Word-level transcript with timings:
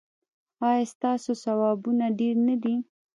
ایا 0.69 0.83
ستاسو 0.93 1.31
ثوابونه 1.43 2.05
ډیر 2.19 2.35
نه 2.47 2.55
دي؟ 2.63 2.75